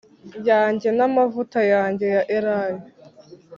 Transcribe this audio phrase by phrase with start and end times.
[0.49, 2.79] Yanjye n amavuta yanjye ya elayo